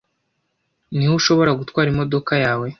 Ni 0.95 1.05
he 1.07 1.13
ushobora 1.19 1.57
gutwara 1.59 1.87
imodoka 1.93 2.33
yawe 2.43 2.67